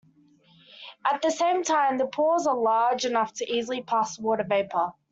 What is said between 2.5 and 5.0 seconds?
large enough to easily pass water vapor.